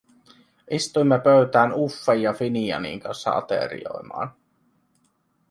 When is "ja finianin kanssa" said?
2.21-3.31